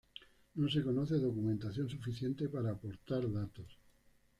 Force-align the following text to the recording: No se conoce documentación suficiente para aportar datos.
No 0.55 0.67
se 0.67 0.81
conoce 0.83 1.19
documentación 1.19 1.87
suficiente 1.87 2.49
para 2.49 2.71
aportar 2.71 3.31
datos. 3.31 3.77